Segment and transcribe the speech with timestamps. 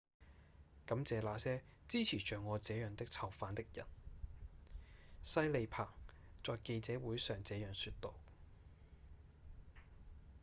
[0.87, 3.85] 「感謝那些支持像我這樣的囚犯的人」
[5.21, 5.87] 西里彭
[6.43, 8.11] 在記者會上這樣說道